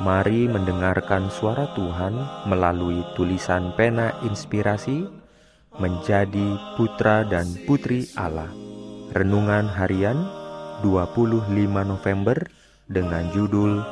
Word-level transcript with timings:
Mari 0.00 0.48
mendengarkan 0.48 1.28
suara 1.28 1.76
Tuhan 1.76 2.16
melalui 2.48 3.04
tulisan 3.20 3.76
pena 3.76 4.16
inspirasi 4.24 5.04
menjadi 5.76 6.56
putra 6.80 7.20
dan 7.28 7.44
putri 7.68 8.08
Allah. 8.16 8.48
Renungan 9.12 9.68
harian 9.68 10.24
25 10.80 11.52
November 11.84 12.48
dengan 12.88 13.28
judul 13.36 13.84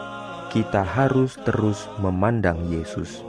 Kita 0.49 0.81
harus 0.81 1.37
terus 1.45 1.85
memandang 2.01 2.73
Yesus. 2.73 3.21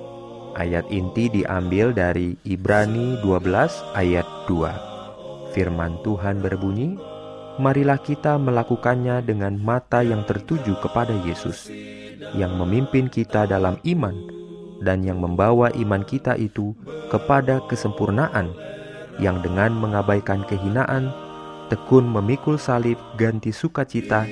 Ayat 0.56 0.88
inti 0.88 1.28
diambil 1.28 1.92
dari 1.92 2.40
Ibrani 2.48 3.20
12 3.20 3.44
ayat 3.92 4.24
2. 4.48 5.52
Firman 5.52 6.00
Tuhan 6.08 6.40
berbunyi, 6.40 6.96
Marilah 7.60 8.00
kita 8.00 8.40
melakukannya 8.40 9.20
dengan 9.20 9.60
mata 9.60 10.00
yang 10.00 10.24
tertuju 10.24 10.80
kepada 10.80 11.12
Yesus 11.28 11.68
yang 12.36 12.56
memimpin 12.60 13.08
kita 13.08 13.48
dalam 13.48 13.80
iman 13.88 14.16
dan 14.84 15.04
yang 15.04 15.20
membawa 15.20 15.72
iman 15.76 16.04
kita 16.04 16.36
itu 16.40 16.76
kepada 17.12 17.60
kesempurnaan 17.68 18.52
yang 19.20 19.44
dengan 19.44 19.76
mengabaikan 19.76 20.44
kehinaan 20.48 21.12
tekun 21.68 22.08
memikul 22.08 22.56
salib 22.56 22.98
ganti 23.20 23.52
sukacita 23.52 24.26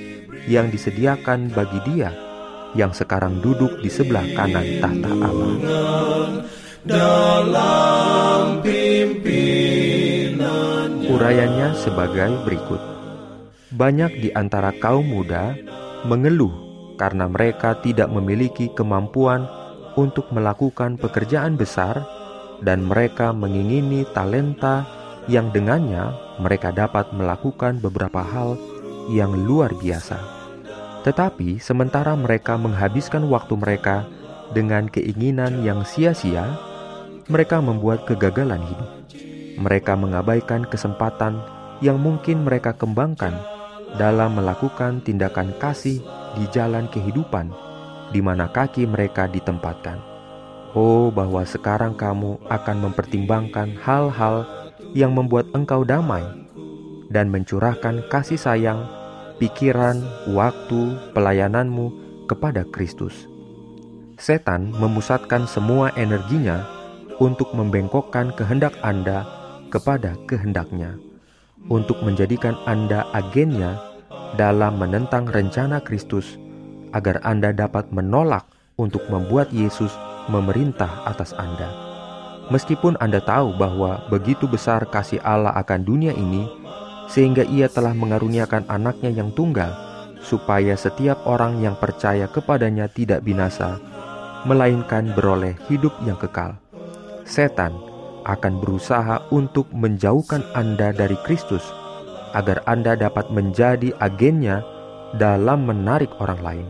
yang 0.48 0.72
disediakan 0.72 1.52
bagi 1.52 1.78
dia 1.84 2.10
yang 2.76 2.92
sekarang 2.92 3.40
duduk 3.40 3.80
di 3.80 3.88
sebelah 3.88 4.24
kanan 4.36 4.66
tahta 4.80 5.10
Allah. 5.24 5.52
Dalam 6.84 8.64
Urayanya 11.08 11.74
sebagai 11.74 12.30
berikut. 12.46 12.78
Banyak 13.74 14.22
di 14.22 14.28
antara 14.32 14.70
kaum 14.76 15.02
muda 15.02 15.56
mengeluh 16.06 16.67
karena 16.98 17.30
mereka 17.30 17.78
tidak 17.78 18.10
memiliki 18.10 18.68
kemampuan 18.74 19.46
untuk 19.94 20.28
melakukan 20.34 20.98
pekerjaan 20.98 21.54
besar, 21.54 22.02
dan 22.60 22.82
mereka 22.82 23.30
mengingini 23.30 24.02
talenta 24.10 24.82
yang 25.30 25.54
dengannya 25.54 26.10
mereka 26.42 26.74
dapat 26.74 27.14
melakukan 27.14 27.78
beberapa 27.78 28.18
hal 28.20 28.58
yang 29.14 29.30
luar 29.46 29.70
biasa. 29.78 30.18
Tetapi 31.06 31.62
sementara 31.62 32.18
mereka 32.18 32.58
menghabiskan 32.58 33.30
waktu 33.30 33.54
mereka 33.54 34.04
dengan 34.50 34.90
keinginan 34.90 35.62
yang 35.62 35.86
sia-sia, 35.86 36.58
mereka 37.30 37.62
membuat 37.62 38.08
kegagalan 38.08 38.60
hidup. 38.60 38.90
Mereka 39.58 39.94
mengabaikan 39.98 40.66
kesempatan 40.66 41.38
yang 41.78 41.98
mungkin 41.98 42.42
mereka 42.42 42.74
kembangkan 42.74 43.57
dalam 43.96 44.36
melakukan 44.36 45.00
tindakan 45.00 45.56
kasih 45.56 46.04
di 46.36 46.44
jalan 46.52 46.84
kehidupan 46.92 47.48
di 48.12 48.20
mana 48.20 48.48
kaki 48.48 48.84
mereka 48.84 49.28
ditempatkan. 49.28 50.00
Oh, 50.76 51.08
bahwa 51.08 51.40
sekarang 51.48 51.96
kamu 51.96 52.36
akan 52.52 52.76
mempertimbangkan 52.84 53.72
hal-hal 53.80 54.44
yang 54.92 55.16
membuat 55.16 55.48
engkau 55.56 55.80
damai 55.80 56.24
dan 57.08 57.32
mencurahkan 57.32 58.04
kasih 58.12 58.36
sayang, 58.36 58.84
pikiran, 59.40 60.04
waktu, 60.28 60.92
pelayananmu 61.16 61.88
kepada 62.28 62.68
Kristus. 62.68 63.24
Setan 64.20 64.76
memusatkan 64.76 65.48
semua 65.48 65.88
energinya 65.96 66.68
untuk 67.16 67.48
membengkokkan 67.56 68.36
kehendak 68.36 68.76
Anda 68.84 69.24
kepada 69.72 70.18
kehendaknya 70.28 71.07
untuk 71.66 71.98
menjadikan 72.06 72.54
Anda 72.64 73.10
agennya 73.10 73.74
dalam 74.38 74.78
menentang 74.78 75.26
rencana 75.26 75.82
Kristus, 75.82 76.38
agar 76.94 77.18
Anda 77.26 77.50
dapat 77.50 77.90
menolak 77.90 78.46
untuk 78.78 79.02
membuat 79.10 79.50
Yesus 79.50 79.90
memerintah 80.30 81.02
atas 81.08 81.34
Anda. 81.34 81.68
Meskipun 82.48 82.96
Anda 83.02 83.20
tahu 83.20 83.58
bahwa 83.58 84.06
begitu 84.08 84.48
besar 84.48 84.86
kasih 84.88 85.20
Allah 85.20 85.52
akan 85.58 85.84
dunia 85.84 86.16
ini, 86.16 86.48
sehingga 87.08 87.44
Ia 87.44 87.68
telah 87.68 87.92
mengaruniakan 87.92 88.68
anaknya 88.68 89.12
yang 89.12 89.34
tunggal, 89.36 89.74
supaya 90.24 90.76
setiap 90.76 91.20
orang 91.28 91.60
yang 91.60 91.76
percaya 91.76 92.28
kepadanya 92.28 92.88
tidak 92.88 93.20
binasa, 93.24 93.76
melainkan 94.48 95.12
beroleh 95.12 95.56
hidup 95.68 95.92
yang 96.04 96.16
kekal. 96.16 96.56
Setan 97.28 97.87
akan 98.28 98.60
berusaha 98.60 99.24
untuk 99.32 99.72
menjauhkan 99.72 100.44
Anda 100.52 100.92
dari 100.92 101.16
Kristus, 101.24 101.64
agar 102.36 102.60
Anda 102.68 102.92
dapat 102.94 103.32
menjadi 103.32 103.96
agennya 103.96 104.60
dalam 105.16 105.64
menarik 105.64 106.12
orang 106.20 106.40
lain, 106.44 106.66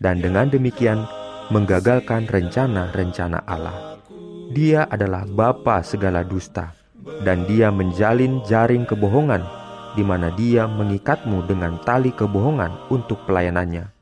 dan 0.00 0.24
dengan 0.24 0.48
demikian 0.48 1.04
menggagalkan 1.52 2.24
rencana-rencana 2.26 3.44
Allah. 3.44 4.00
Dia 4.56 4.88
adalah 4.88 5.28
bapa 5.28 5.84
segala 5.84 6.24
dusta, 6.24 6.72
dan 7.20 7.44
dia 7.44 7.68
menjalin 7.68 8.40
jaring 8.48 8.88
kebohongan, 8.88 9.44
di 9.92 10.00
mana 10.00 10.32
dia 10.32 10.64
mengikatmu 10.64 11.44
dengan 11.44 11.76
tali 11.84 12.10
kebohongan 12.16 12.88
untuk 12.88 13.20
pelayanannya. 13.28 13.92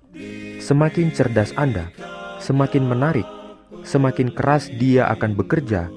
Semakin 0.63 1.11
cerdas 1.11 1.51
Anda, 1.59 1.91
semakin 2.39 2.87
menarik, 2.87 3.27
semakin 3.83 4.31
keras 4.33 4.71
dia 4.71 5.11
akan 5.11 5.37
bekerja 5.37 5.91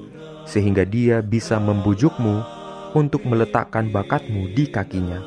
sehingga 0.47 0.87
dia 0.87 1.19
bisa 1.19 1.59
membujukmu 1.59 2.41
untuk 2.95 3.27
meletakkan 3.27 3.91
bakatmu 3.91 4.55
di 4.55 4.71
kakinya 4.71 5.19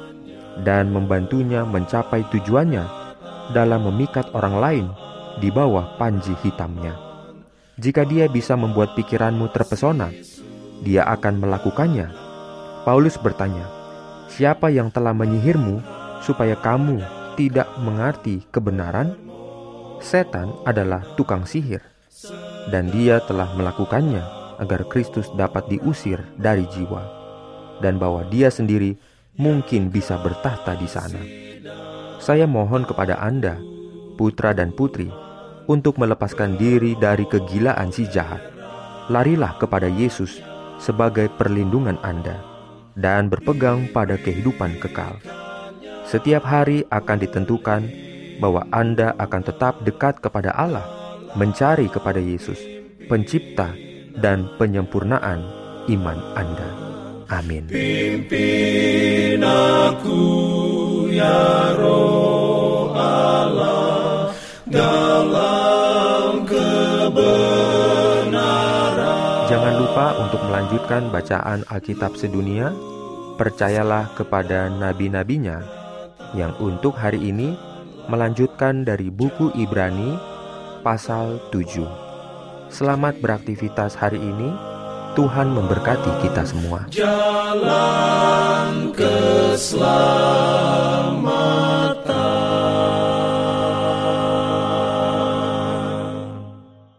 dan 0.64 0.88
membantunya 0.88 1.62
mencapai 1.62 2.24
tujuannya 2.32 2.84
dalam 3.52 3.84
memikat 3.92 4.32
orang 4.32 4.56
lain 4.56 4.86
di 5.38 5.52
bawah 5.52 6.00
panji 6.00 6.32
hitamnya. 6.40 6.96
Jika 7.80 8.04
dia 8.04 8.28
bisa 8.28 8.56
membuat 8.56 8.96
pikiranmu 8.96 9.52
terpesona, 9.52 10.12
dia 10.84 11.04
akan 11.08 11.40
melakukannya. 11.40 12.08
Paulus 12.84 13.16
bertanya, 13.20 13.64
"Siapa 14.28 14.68
yang 14.72 14.92
telah 14.92 15.16
menyihirmu 15.16 15.80
supaya 16.24 16.56
kamu 16.56 17.00
tidak 17.36 17.68
mengerti 17.80 18.44
kebenaran?" 18.52 19.16
Setan 20.00 20.52
adalah 20.64 21.04
tukang 21.16 21.44
sihir, 21.44 21.84
dan 22.72 22.88
dia 22.88 23.20
telah 23.24 23.48
melakukannya 23.56 24.39
agar 24.60 24.84
Kristus 24.86 25.26
dapat 25.32 25.66
diusir 25.72 26.20
dari 26.36 26.68
jiwa, 26.68 27.00
dan 27.80 27.96
bahwa 27.96 28.28
Dia 28.28 28.52
sendiri 28.52 28.94
mungkin 29.40 29.88
bisa 29.88 30.20
bertahta 30.20 30.76
di 30.76 30.84
sana. 30.84 31.20
Saya 32.20 32.44
mohon 32.44 32.84
kepada 32.84 33.16
Anda, 33.16 33.56
putra 34.20 34.52
dan 34.52 34.76
putri, 34.76 35.08
untuk 35.64 35.96
melepaskan 35.96 36.60
diri 36.60 36.92
dari 37.00 37.24
kegilaan 37.24 37.88
si 37.88 38.04
jahat. 38.04 38.44
Larilah 39.08 39.56
kepada 39.56 39.88
Yesus 39.88 40.38
sebagai 40.76 41.32
perlindungan 41.40 41.96
Anda, 42.04 42.38
dan 42.94 43.32
berpegang 43.32 43.88
pada 43.90 44.20
kehidupan 44.20 44.76
kekal. 44.78 45.16
Setiap 46.04 46.44
hari 46.44 46.84
akan 46.92 47.16
ditentukan 47.16 47.82
bahwa 48.44 48.68
Anda 48.74 49.16
akan 49.16 49.42
tetap 49.46 49.80
dekat 49.88 50.20
kepada 50.20 50.52
Allah, 50.52 50.84
mencari 51.38 51.88
kepada 51.88 52.18
Yesus, 52.18 52.58
Pencipta 53.10 53.74
dan 54.20 54.46
penyempurnaan 54.60 55.40
iman 55.88 56.18
Anda. 56.36 56.68
Amin. 57.30 57.70
Pimpin 57.70 59.40
aku 59.42 60.20
ya 61.08 61.72
roh 61.78 62.90
Allah 62.94 64.34
dalam 64.66 66.42
kebenaran. 66.44 68.26
Jangan 69.46 69.74
lupa 69.78 70.06
untuk 70.26 70.42
melanjutkan 70.46 71.10
bacaan 71.10 71.62
Alkitab 71.70 72.14
sedunia. 72.18 72.74
Percayalah 73.40 74.12
kepada 74.20 74.68
nabi-nabinya 74.68 75.64
yang 76.36 76.52
untuk 76.60 76.92
hari 76.92 77.32
ini 77.32 77.56
melanjutkan 78.10 78.84
dari 78.84 79.08
buku 79.08 79.48
Ibrani 79.56 80.12
pasal 80.84 81.40
7. 81.48 82.09
Selamat 82.70 83.18
beraktivitas 83.18 83.98
hari 83.98 84.22
ini. 84.22 84.54
Tuhan 85.18 85.50
memberkati 85.50 86.22
kita 86.22 86.46
semua. 86.46 86.86
Jalan 86.86 87.74
keselamatan. 88.94 90.79